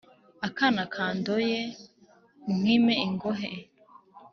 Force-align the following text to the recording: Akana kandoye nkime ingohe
Akana 0.47 0.83
kandoye 0.93 1.59
nkime 2.55 2.93
ingohe 3.05 3.51